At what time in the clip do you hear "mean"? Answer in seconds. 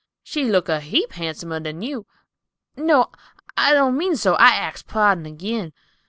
3.99-4.15